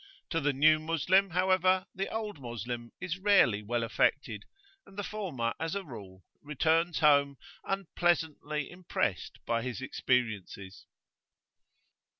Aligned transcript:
To 0.31 0.41
the 0.41 0.51
"new 0.51 0.79
Moslem," 0.79 1.29
however, 1.29 1.85
the 1.93 2.11
old 2.11 2.39
Moslem 2.41 2.91
is 2.99 3.19
rarely 3.19 3.59
[p.xxiv] 3.61 3.67
well 3.67 3.83
affected; 3.83 4.45
and 4.83 4.97
the 4.97 5.03
former, 5.03 5.53
as 5.59 5.75
a 5.75 5.83
rule, 5.83 6.23
returns 6.41 7.01
home 7.01 7.37
unpleasantly 7.65 8.71
impressed 8.71 9.37
by 9.45 9.61
his 9.61 9.79
experiences. 9.79 10.87